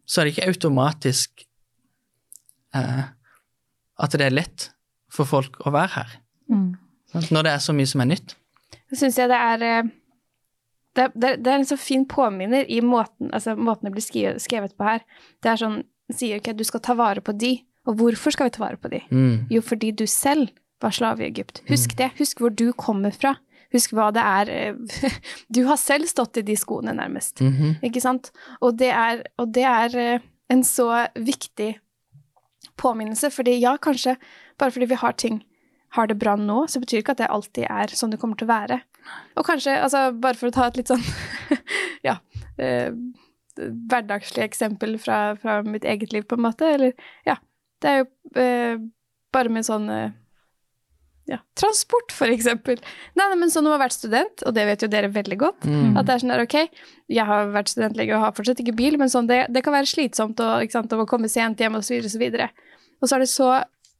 [0.02, 1.44] så er det ikke automatisk
[2.74, 3.06] uh,
[4.02, 4.66] at det er lett
[5.14, 6.18] for folk å være her.
[6.50, 6.74] Mm.
[7.30, 8.34] Når det er så mye som er nytt.
[8.90, 9.88] Så syns jeg det er eh,
[10.98, 14.42] det, det, det er en så fin påminner i måten, altså måten det blir skrevet,
[14.42, 15.04] skrevet på her.
[15.44, 17.54] Det er sånn, sier ikke at du skal ta vare på de,
[17.88, 19.02] og hvorfor skal vi ta vare på de?
[19.12, 19.46] Mm.
[19.52, 20.50] Jo, fordi du selv
[20.82, 21.62] var slave i Egypt.
[21.70, 22.10] Husk det.
[22.18, 23.36] Husk hvor du kommer fra.
[23.74, 25.10] Husk hva det er eh,
[25.54, 27.42] Du har selv stått i de skoene, nærmest.
[27.44, 27.78] Mhm.
[27.84, 28.32] Ikke sant?
[28.60, 31.74] Og det er, og det er eh, en så viktig
[32.78, 34.16] påminnelse, fordi ja, kanskje
[34.58, 35.42] bare fordi vi har ting
[35.96, 38.48] har det bra nå, så betyr ikke at det alltid er sånn det kommer til
[38.48, 38.80] å være.
[39.38, 41.02] Og kanskje, altså bare for å ta et litt sånn
[42.08, 42.16] ja
[42.58, 42.90] eh,
[43.58, 46.92] hverdagslig eksempel fra, fra mitt eget liv, på en måte, eller
[47.26, 47.36] ja,
[47.82, 48.80] det er jo eh,
[49.34, 50.10] bare med sånn eh,
[51.28, 52.78] ja, transport, for eksempel.
[53.18, 55.38] Nei, nei, men sånn om man har vært student, og det vet jo dere veldig
[55.42, 55.98] godt, Mm.
[55.98, 56.56] at det er sånn der, ok,
[57.18, 59.74] jeg har vært student lenge og har fortsatt ikke bil, men sånn, det, det kan
[59.76, 62.48] være slitsomt og, sant, å komme sent hjem og så videre og så videre.
[63.02, 63.50] Og så er det så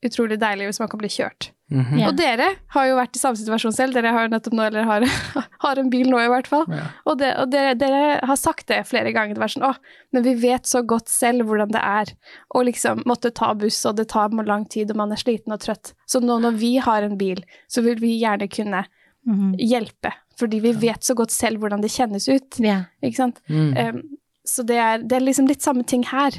[0.09, 1.51] utrolig deilig hvis man kan bli kjørt.
[1.71, 1.99] Mhm.
[2.01, 2.09] Ja.
[2.09, 5.05] Og dere har jo vært i samme situasjon selv, dere har nettopp nå, eller har,
[5.65, 6.65] har en bil nå i hvert fall.
[6.73, 6.87] Ja.
[7.05, 9.77] Og, det, og dere, dere har sagt det flere ganger, det var sånn, åh,
[10.17, 12.15] men vi vet så godt selv hvordan det er
[12.57, 15.61] å liksom måtte ta buss, og det tar lang tid, og man er sliten og
[15.61, 15.93] trøtt.
[16.09, 18.87] Så nå når vi har en bil, så vil vi gjerne kunne
[19.29, 19.59] Mhm.
[19.61, 22.85] hjelpe, fordi vi vet så godt selv hvordan det kjennes ut, Ja.
[23.03, 23.41] ikke sant?
[23.51, 23.77] Mm.
[23.77, 24.03] Um,
[24.47, 26.33] så det er, det er liksom litt samme ting her.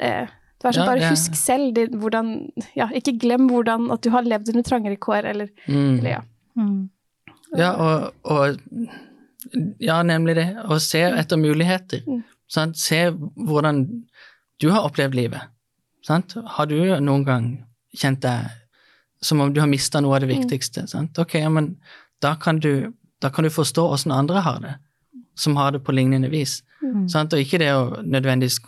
[0.00, 0.26] Eh,
[0.66, 2.30] var sånn, Ja, bare husk selv det, hvordan,
[2.78, 5.98] ja, ikke glem hvordan at du har levd under trangere kår, eller, Mm.
[5.98, 6.22] eller ja.
[6.58, 6.88] Mm.
[7.56, 8.58] Ja, og, og
[9.80, 10.46] Ja, nemlig det.
[10.66, 12.00] Og se etter muligheter.
[12.06, 12.22] Mm.
[12.50, 12.76] Sant?
[12.78, 13.84] Se hvordan
[14.60, 15.40] du har opplevd livet.
[16.02, 16.34] Sant?
[16.56, 17.46] Har du noen gang
[17.96, 18.48] kjent deg
[19.22, 20.40] som om du har mista noe av det Mm.
[20.40, 20.88] viktigste?
[20.88, 21.18] Sant?
[21.18, 21.76] Ok, ja, men
[22.20, 24.74] da kan du, da kan du forstå åssen andre har det,
[25.36, 26.62] som har det på lignende vis.
[26.82, 27.08] Mm.
[27.08, 27.32] Sant?
[27.32, 28.58] Og ikke det å nødvendigvis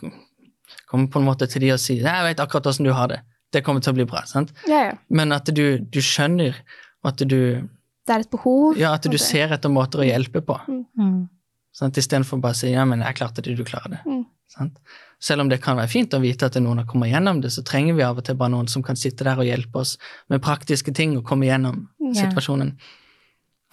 [0.87, 3.21] komme på en måte til de og sier 'Jeg vet akkurat åssen du har det.
[3.51, 4.51] Det kommer til å bli bra.' Sant?
[4.67, 4.93] Ja, ja.
[5.09, 6.55] Men at du, du skjønner,
[7.03, 7.61] at du,
[8.07, 8.77] Det er et behov.
[8.77, 10.59] ja, at du det- ser etter måter å hjelpe på.
[10.97, 11.29] Mm.
[11.73, 11.95] Sant?
[11.97, 14.05] Istedenfor bare å si 'ja, men jeg klarte det, du klarer det'.
[14.05, 14.25] Mm.
[14.47, 14.77] Sant?
[15.21, 17.61] Selv om det kan være fint å vite at noen har kommet gjennom det, så
[17.63, 19.97] trenger vi av og til bare noen som kan sitte der og hjelpe oss
[20.29, 22.13] med praktiske ting og komme gjennom Ja.
[22.29, 22.77] situasjonen.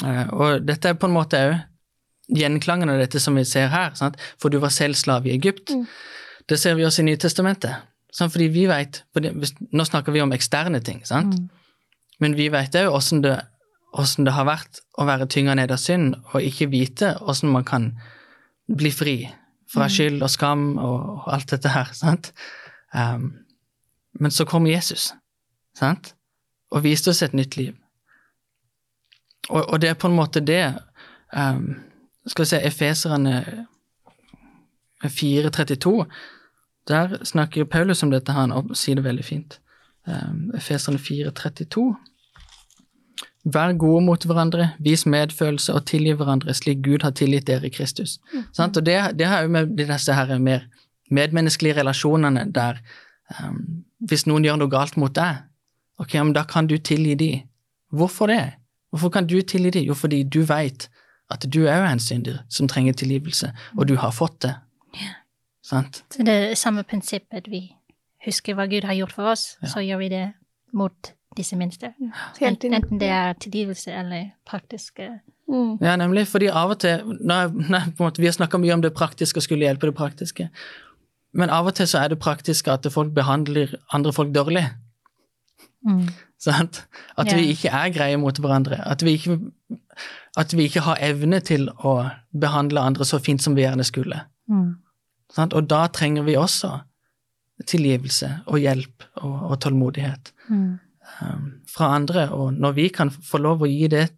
[0.04, 1.62] Eh, og dette er på en måte òg
[2.36, 4.16] gjenklangen av dette som vi ser her, sant?
[4.38, 5.70] for du var selv slave i Egypt.
[5.70, 5.86] Mm.
[6.48, 7.82] Det ser vi også i Nytestamentet.
[8.12, 8.32] Sant?
[8.32, 9.32] Fordi vi vet, fordi
[9.72, 11.34] Nå snakker vi om eksterne ting, sant?
[11.34, 11.48] Mm.
[12.20, 13.34] men vi vet òg åssen det,
[14.24, 17.90] det har vært å være tynga ned av synd, og ikke vite åssen man kan
[18.66, 19.16] bli fri
[19.72, 21.92] fra skyld og skam og, og alt dette her.
[21.92, 22.32] sant?
[22.94, 23.34] Um,
[24.18, 25.12] men så kom Jesus
[25.76, 26.14] sant?
[26.70, 27.74] og viste oss et nytt liv.
[29.48, 30.74] Og, og det er på en måte det
[31.36, 31.76] um,
[32.26, 33.66] Skal vi se, Efeserne
[35.04, 35.92] 4.32,
[36.88, 39.58] der snakker Paulus om dette her og sier det veldig fint.
[40.06, 41.86] Um, Efeserne 4.32.
[43.54, 47.74] Vær gode mot hverandre, vis medfølelse og tilgi hverandre slik Gud har tilgitt dere i
[47.74, 48.18] Kristus.
[48.54, 48.76] Sant?
[48.76, 50.66] Og det, det har jo med disse her mer
[51.10, 52.80] medmenneskelige relasjonene der
[53.38, 55.44] um, hvis noen gjør noe galt mot deg,
[56.02, 57.30] ok, men da kan du tilgi de.
[57.94, 58.56] Hvorfor det?
[58.90, 59.84] Hvorfor kan du tilgi de?
[59.86, 60.88] Jo, fordi du veit
[61.30, 64.54] at du er jo en synder som trenger tilgivelse, og du har fått det.
[65.66, 66.04] Sant?
[66.14, 67.48] Så det er samme prinsippet.
[67.50, 67.64] Vi
[68.26, 69.68] husker hva Gud har gjort for oss, Ja.
[69.72, 70.24] så gjør vi det
[70.72, 71.92] mot disse minste.
[72.40, 75.78] Enten, enten det er tilgivelse eller praktiske Mm.
[75.80, 78.72] Ja, nemlig, fordi av og til nei, nei, på en måte, Vi har snakka mye
[78.74, 80.48] om det praktiske og skulle hjelpe det praktiske,
[81.32, 84.64] men av og til så er det praktiske at folk behandler andre folk dårlig.
[85.86, 86.08] mm.
[86.38, 86.86] Sant?
[87.16, 87.36] At Ja.
[87.36, 88.80] vi ikke er greie mot hverandre.
[88.90, 89.38] At vi, ikke,
[90.36, 94.20] at vi ikke har evne til å behandle andre så fint som vi gjerne skulle.
[94.48, 94.74] Mm.
[95.36, 95.54] Sant?
[95.56, 96.72] Og da trenger vi også
[97.66, 100.78] tilgivelse og hjelp og, og tålmodighet Mm.
[101.22, 102.28] um, fra andre.
[102.30, 104.08] Og når vi kan få lov å gi det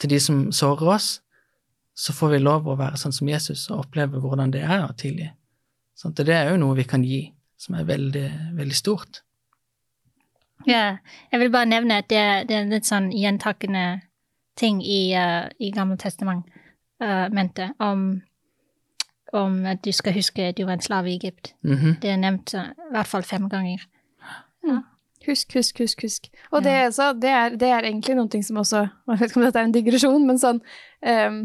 [0.00, 1.20] til de som sårer oss,
[1.94, 4.94] så får vi lov å være sånn som Jesus og oppleve hvordan det er å
[4.98, 5.28] tilgi.
[6.04, 7.20] Og det er jo noe vi kan gi,
[7.56, 8.24] som er veldig,
[8.58, 9.22] veldig stort.
[10.66, 10.98] Ja,
[11.30, 14.02] jeg vil bare nevne at det, det er litt sånn gjentakende
[14.58, 18.22] ting i, uh, i Gamle testamentet om,
[19.34, 21.54] om at du skal huske at du var en slave i Egypt.
[21.62, 21.96] Mhm.
[22.02, 22.62] Det er nevnt i
[22.94, 23.82] hvert fall fem ganger.
[25.24, 26.26] Husk, husk, husk, husk.
[26.52, 26.64] Og Ja.
[26.64, 29.44] det, er også, det, er, det er egentlig noe som også Jeg vet ikke om
[29.46, 30.60] dette er en digresjon, men sånn
[31.00, 31.38] um,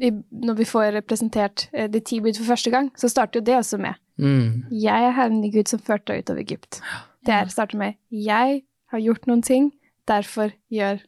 [0.00, 3.44] i, Når vi får representert uh, de ti bud for første gang, så starter jo
[3.44, 4.64] det også med Mm.
[4.70, 6.80] 'Jeg er Herren Gud som førte deg ut av Egypt'.
[7.26, 9.72] Det er, starter med 'Jeg har gjort noen ting,
[10.06, 11.00] derfor, gjør,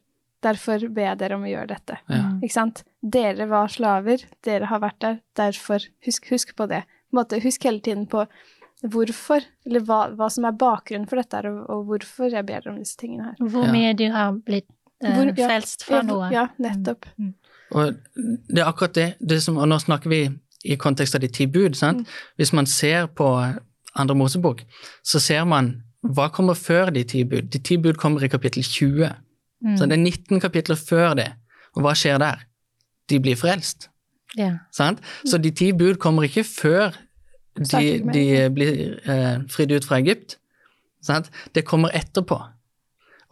[0.44, 1.98] derfor ber jeg dere om å gjøre dette'.
[2.08, 2.20] Ja.
[2.22, 2.40] Mm.
[2.44, 2.82] Ikke sant?
[3.02, 6.84] Dere var slaver, dere har vært der, derfor husk, husk på det.
[7.14, 8.24] Måte, husk hele tiden på
[8.84, 12.72] hvorfor, eller hva, hva som er bakgrunnen for dette og, og hvorfor jeg ber dere
[12.74, 13.50] om disse tingene her.
[13.54, 14.68] Hvor mye du har blitt
[15.02, 16.28] eh, Hvor- ja, frelst fra noe.
[16.34, 17.08] Ja, nettopp.
[17.18, 17.34] Mm.
[17.74, 17.94] Og
[18.52, 20.22] det er akkurat det, det som, og nå snakker vi
[20.64, 21.76] i kontekst av de ti bud.
[21.76, 22.08] sant?
[22.40, 23.26] Hvis man ser på
[23.94, 24.62] andre Mosebok,
[25.04, 27.48] så ser man hva kommer før de ti bud.
[27.52, 29.08] De ti bud kommer i kapittel 20.
[29.78, 31.30] Så det er 19 kapitler før det.
[31.74, 32.44] Og hva skjer der?
[33.10, 33.88] De blir frelst.
[34.38, 34.60] Yeah.
[34.74, 35.00] Sant?
[35.24, 36.96] Så de ti bud kommer ikke før
[37.54, 40.38] de, de blir eh, fridd ut fra Egypt.
[41.04, 41.30] Sant?
[41.54, 42.40] Det kommer etterpå.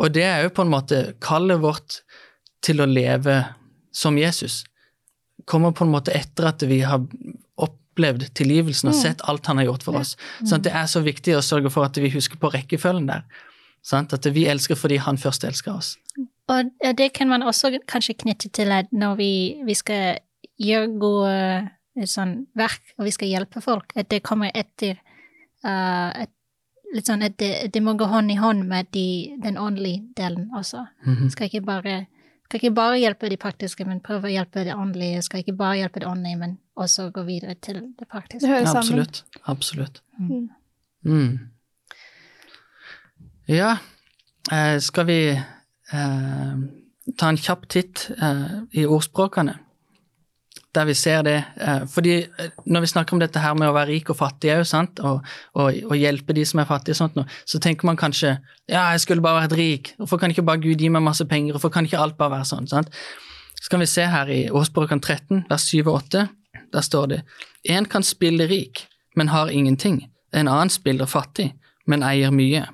[0.03, 2.01] Og det er jo på en måte kallet vårt
[2.63, 3.43] til å leve
[3.95, 4.63] som Jesus.
[5.49, 7.03] Kommer på en måte etter at vi har
[7.61, 10.15] opplevd tilgivelsen og sett alt han har gjort for oss.
[10.47, 13.27] Så det er så viktig å sørge for at vi husker på rekkefølgen der.
[13.83, 14.13] Sant?
[14.13, 15.97] At vi elsker fordi han først elsker oss.
[16.51, 19.33] Og eh, det kan man også kanskje knytte til at når vi,
[19.67, 20.21] vi skal
[20.63, 21.33] gjøre gode
[21.97, 24.97] eh, sånn verk, og vi skal hjelpe folk, at det kommer etter
[25.67, 26.31] uh, at,
[26.93, 30.51] Litt sånn at det, det må gå hånd i hånd med de, den åndelige delen
[30.53, 30.83] også.
[31.09, 31.31] Mhm.
[31.33, 31.95] Skal ikke bare
[32.53, 35.23] skal ikke bare hjelpe de praktiske, men prøve å hjelpe det åndelige.
[35.25, 38.45] Skal ikke bare hjelpe det åndelige, men også gå videre til det praktiske.
[38.45, 39.01] Det hører sammen.
[39.01, 39.23] Absolutt.
[39.49, 40.03] Absolutt.
[40.19, 40.51] Mm.
[41.09, 41.39] Mm.
[43.51, 43.77] Ja,
[44.53, 45.19] eh, skal vi
[45.93, 46.55] eh,
[47.19, 49.57] ta en kjapp titt eh, i ordspråkene,
[50.73, 51.39] der vi ser det.
[51.59, 54.53] Eh, fordi eh, når vi snakker om dette her med å være rik og fattig
[54.55, 54.63] òg,
[55.03, 55.27] og,
[55.59, 58.37] og, og hjelpe de som er fattige, sånt noe, så tenker man kanskje
[58.71, 61.57] ja, jeg skulle bare vært rik, hvorfor kan ikke bare Gud gi meg masse penger,
[61.57, 62.71] hvorfor kan ikke alt bare være sånn?
[62.71, 62.95] sant?
[63.59, 66.29] Så kan vi se her i ordspråkene 13, vers 7 og 8,
[66.73, 67.21] der står det
[67.69, 70.07] En kan spille rik, men har ingenting.
[70.33, 71.53] En annen spiller fattig,
[71.87, 72.65] men eier mye.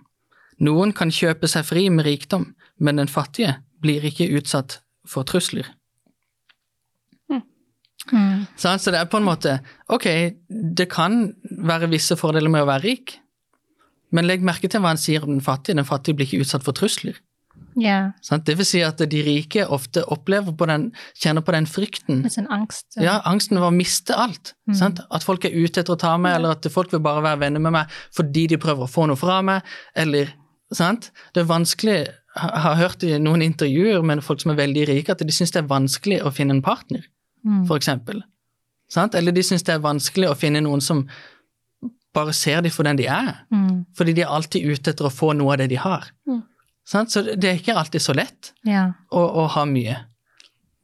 [0.64, 5.68] Noen kan kjøpe seg fri med rikdom, men den fattige blir ikke utsatt for trusler.
[8.12, 8.46] Mm.
[8.56, 8.82] Sant?
[8.82, 9.58] Så det er på en måte
[9.92, 10.06] Ok,
[10.48, 13.18] det kan være visse fordeler med å være rik,
[14.14, 15.76] men legg merke til hva han sier om den fattige.
[15.76, 17.18] Den fattige blir ikke utsatt for trusler.
[17.78, 18.10] Yeah.
[18.46, 22.22] Det vil si at de rike ofte opplever på den, kjenner på den frykten.
[22.22, 22.96] med sin angst.
[22.96, 24.54] Ja, angsten over å miste alt.
[24.74, 25.02] Sant?
[25.14, 27.62] At folk er ute etter å ta meg, eller at folk vil bare være venner
[27.62, 29.62] med meg fordi de prøver å få noe fra meg,
[29.94, 30.32] eller
[30.72, 31.10] sant?
[31.34, 31.98] Det er vanskelig
[32.38, 35.50] Jeg har hørt i noen intervjuer med folk som er veldig rike, at de syns
[35.50, 37.02] det er vanskelig å finne en partner,
[37.44, 37.64] Mm.
[37.66, 38.22] eksempel.
[39.14, 41.08] Eller de syns det er vanskelig å finne noen som
[42.14, 43.44] bare ser dem for den de er.
[43.52, 43.86] Mm.
[43.96, 46.04] Fordi de er alltid ute etter å få noe av det de har.
[46.28, 46.42] Mm.
[46.86, 47.10] Sant?
[47.10, 48.92] Så det er ikke alltid så lett Ja.
[49.12, 49.96] å, å ha mye.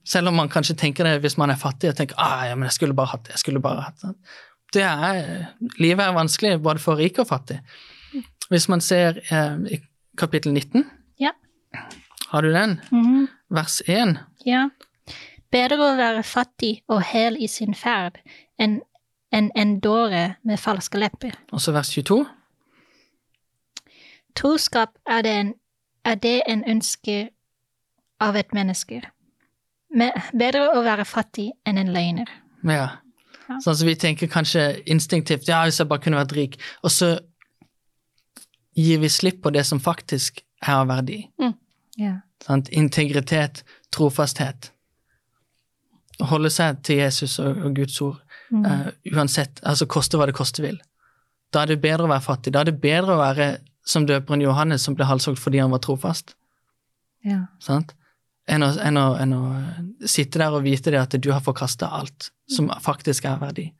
[0.04, 2.68] Selv om man kanskje tenker det hvis man er fattig og tenker ah, ja, men
[2.68, 3.32] jeg skulle bare hatt det.
[3.32, 4.14] jeg skulle bare hatt det.
[4.72, 7.60] det er, livet er vanskelig både for rik og fattig.
[8.50, 9.78] Hvis man ser eh, i
[10.18, 10.84] kapittel 19,
[11.20, 11.30] Ja.
[12.30, 12.80] har du den?
[12.92, 13.28] Mhm.
[13.50, 14.18] Vers 1.
[14.46, 14.68] Ja.
[15.52, 18.18] Bedre å være fattig og hel i sin ferd
[18.58, 18.80] enn
[19.56, 21.32] en dåre med falske lepper.
[21.52, 22.24] Og så vers 22.
[24.36, 25.54] Troskap er det en,
[26.04, 27.28] er det en ønske
[28.20, 29.02] av et menneske.
[29.94, 32.30] Men bedre å være fattig enn en løgner.
[32.66, 32.88] Ja.
[33.44, 33.58] Ja.
[33.60, 37.10] Sånn som vi tenker kanskje instinktivt ja, hvis jeg bare kunne vært rik, og så
[38.74, 41.20] gir vi slipp på det som faktisk er av verdi.
[42.00, 42.16] Ja.
[42.44, 42.68] Sant?
[42.74, 43.62] Integritet,
[43.94, 44.70] trofasthet.
[46.22, 48.20] Holde seg til Jesus og, og Guds ord,
[48.52, 48.64] Mm.
[48.68, 50.76] uh, uansett, altså koste hva det koste vil.
[51.50, 52.52] Da er det bedre å være fattig.
[52.52, 53.46] Da er det bedre å være
[53.88, 56.34] som døperen Johannes, som ble halshogd fordi han var trofast,
[57.24, 57.46] ja.
[57.58, 57.94] sant?
[58.44, 59.42] Enn å, enn, å, enn å
[60.04, 63.70] sitte der og vite det at du har forkasta alt som faktisk er verdi.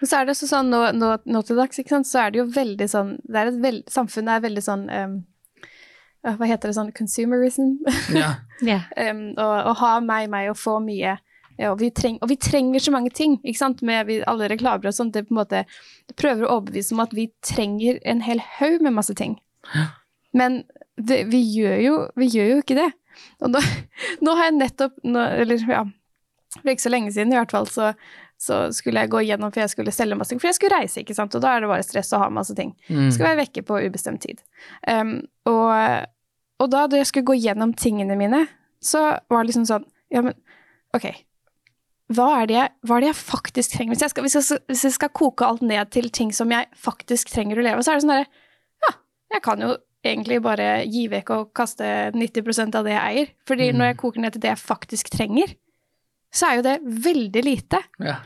[0.00, 2.32] Men så er det også sånn nå, nå, nå til dags, ikke sant, så er
[2.32, 5.18] det jo veldig sånn det er et veld, Samfunnet er veldig sånn um,
[6.24, 7.74] Hva heter det sånn consumerism?
[8.16, 8.30] Ja.
[8.70, 8.88] yeah.
[9.10, 11.18] um, ha meg, meg og få mye.
[11.58, 14.48] Ja, og, vi treng, og vi trenger så mange ting, ikke sant, med vi, alle
[14.50, 15.14] reklamer og sånt.
[15.14, 15.62] Det på en måte
[16.18, 19.36] prøver å overbevise om at vi trenger en hel haug med masse ting.
[20.34, 20.62] Men
[20.96, 22.88] det, vi, gjør jo, vi gjør jo ikke det.
[23.44, 23.60] Og nå,
[24.24, 25.84] nå har jeg nettopp nå, Eller ja,
[26.60, 27.92] for ikke så lenge siden i hvert fall, så,
[28.40, 30.42] så skulle jeg gå igjennom, for jeg skulle selge masse ting.
[30.42, 32.54] For jeg skulle reise, ikke sant, og da er det bare stress å ha masse
[32.58, 32.74] ting.
[32.88, 33.08] Mm.
[33.14, 34.42] Skal være vekke på ubestemt tid.
[34.88, 35.16] Um,
[35.50, 36.06] og,
[36.62, 38.44] og da da jeg skulle gå gjennom tingene mine,
[38.84, 40.36] så var det liksom sånn Ja, men
[40.94, 41.08] ok.
[42.14, 43.94] Hva er, det jeg, hva er det jeg faktisk trenger?
[43.94, 46.68] Hvis jeg, skal, hvis, jeg, hvis jeg skal koke alt ned til ting som jeg
[46.76, 48.28] faktisk trenger å leve, så er det sånn derre
[48.84, 48.90] Ja,
[49.34, 49.70] jeg kan jo
[50.04, 53.30] egentlig bare gi vekk og kaste 90% av det jeg eier.
[53.48, 53.78] Fordi Mm.
[53.78, 55.54] når jeg koker ned til det jeg faktisk trenger,
[56.34, 57.80] så er jo det veldig lite.
[58.02, 58.16] Ja.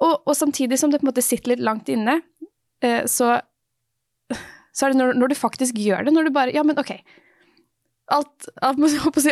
[0.00, 2.20] Og, og samtidig som det på en måte sitter litt langt inne,
[2.84, 3.40] eh, så,
[4.74, 6.92] så er det når, når du faktisk gjør det, når du bare Ja, men ok.
[8.12, 8.78] Alt, alt,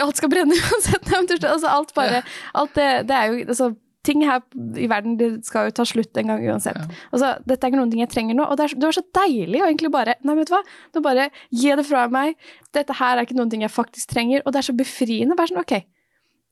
[0.01, 1.13] alt skal brenne uansett.
[1.45, 2.23] Altså, alt bare
[2.57, 4.41] alt det, det er jo altså, Ting her
[4.83, 6.75] i verden det skal jo ta slutt en gang uansett.
[6.75, 6.87] Ja.
[7.13, 8.49] Altså, dette er ikke noen ting jeg trenger nå.
[8.51, 10.63] Og det er, det var så deilig å egentlig bare Nei, vet du hva,
[10.97, 12.35] nå bare gi det fra meg.
[12.75, 14.43] Dette her er ikke noen ting jeg faktisk trenger.
[14.45, 15.37] Og det er så befriende.
[15.39, 15.77] Bare sånn, ok.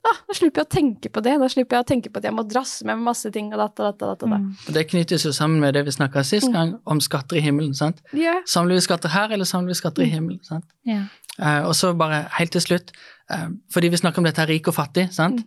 [0.07, 1.35] ah, da slipper jeg å tenke på det.
[1.43, 3.79] Da slipper jeg å tenke på at jeg må drasse med masse ting og datt
[3.83, 4.01] og datt.
[4.01, 4.39] og datt, datt.
[4.41, 4.55] Mm.
[4.71, 6.53] Og det knyttes jo sammen med det vi snakka sist Mm.
[6.55, 7.75] gang, om skatter i himmelen.
[7.75, 7.99] sant?
[8.13, 8.39] Yeah.
[8.47, 10.13] Samler vi skatter her, eller samler vi skatter i Mm.
[10.15, 10.39] himmelen?
[10.43, 10.65] sant?
[10.87, 11.05] Yeah.
[11.37, 12.91] Uh, og så bare helt til slutt,
[13.29, 15.43] uh, fordi vi snakker om dette her rik og fattig, sant?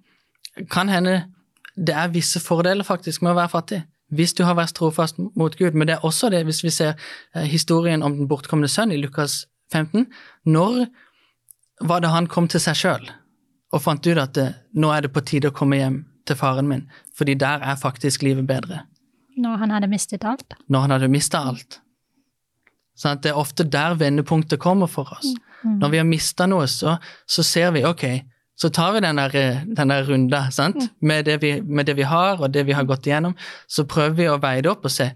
[0.71, 1.25] kan hende
[1.77, 3.81] det er visse fordeler faktisk med å være fattig.
[4.15, 5.75] Hvis du har vært trofast mot Gud.
[5.75, 6.95] Men det er også det, hvis vi ser
[7.35, 10.07] eh, historien om den bortkomne sønn i Lukas 15.
[10.47, 10.87] Når
[11.81, 13.09] var det han kom til seg sjøl
[13.75, 16.69] og fant ut at det, nå er det på tide å komme hjem til faren
[16.71, 16.85] min,
[17.17, 18.85] fordi der er faktisk livet bedre?
[19.35, 20.55] Når han hadde mistet alt.
[20.71, 21.81] Når han hadde mista alt.
[22.95, 25.33] Sånn det er ofte der vendepunktet kommer for oss.
[25.65, 25.81] Mm.
[25.81, 26.95] Når vi har mista noe, så,
[27.27, 28.05] så ser vi ok,
[28.57, 30.91] så tar vi den der, eh, den der runda sant?
[31.03, 33.35] Med, det vi, med det vi har og det vi har gått igjennom.
[33.69, 35.11] Så prøver vi å veie det opp og se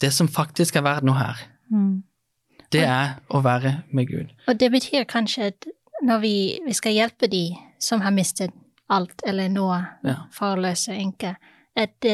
[0.00, 1.38] det som faktisk er verdt noe her.
[1.70, 2.02] Mm.
[2.72, 4.32] Det er å være med Gud.
[4.48, 5.66] Og det betyr kanskje at
[6.02, 6.34] når vi,
[6.66, 7.44] vi skal hjelpe de
[7.80, 8.50] som har mistet
[8.90, 10.14] alt, eller noe, Ja.
[10.32, 11.36] farløse enker,
[11.76, 12.04] at,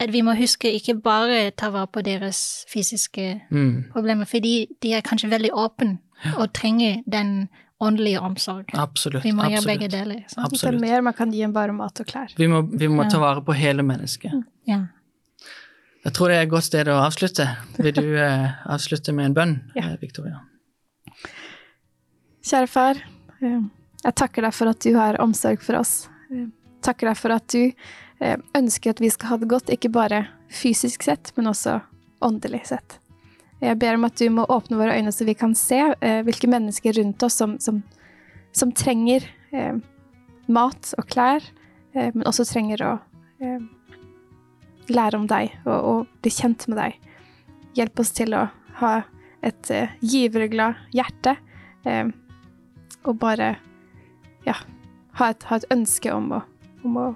[0.00, 4.92] at vi må huske ikke bare ta vare på deres fysiske Mm, problemer, fordi de
[4.94, 5.98] er kanskje veldig åpne
[6.38, 7.48] og trenger den
[7.80, 8.70] åndelige omsorg.
[8.74, 9.24] absolutt.
[9.24, 9.92] Vi må gjøre begge absolutt.
[9.92, 10.20] deler.
[10.36, 10.62] Absolutt.
[10.62, 12.32] Det er mer man kan gi enn bare mat og klær.
[12.36, 14.32] Vi må, vi må ta vare på hele mennesket.
[14.66, 14.86] Ja.
[16.06, 17.44] Jeg tror det er et godt sted å avslutte.
[17.82, 19.88] Vil du eh, avslutte med en bønn, Ja.
[19.90, 20.40] eh, Victoria?
[22.46, 23.00] Kjære far,
[23.42, 23.60] eh,
[24.04, 26.08] jeg takker deg for at du har omsorg for oss.
[26.30, 26.52] Jeg
[26.86, 27.72] Takker deg for at du
[28.20, 31.80] eh, ønsker at vi skal ha det godt, ikke bare fysisk sett, men også
[32.22, 33.00] åndelig sett.
[33.62, 36.48] Jeg ber om at du må åpne våre øyne så vi kan se eh, hvilke
[36.50, 37.80] mennesker rundt oss som, som,
[38.52, 39.78] som trenger eh,
[40.52, 41.44] mat og klær,
[41.96, 42.92] eh, men også trenger å
[43.40, 43.64] eh,
[44.92, 47.00] lære om deg og, og bli kjent med deg.
[47.80, 48.46] Hjelp oss til å
[48.82, 48.94] ha
[49.46, 51.36] et eh, giverglad hjerte,
[51.88, 52.12] eh,
[53.06, 53.54] og bare
[54.46, 54.56] ja,
[55.18, 56.42] ha et, ha et ønske om å,
[56.84, 57.10] om å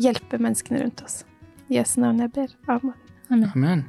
[0.00, 1.22] hjelpe menneskene rundt oss.
[1.70, 2.52] I Jesu navn jeg ber.
[2.70, 2.94] Amen.
[3.30, 3.50] Amen.
[3.54, 3.88] Amen.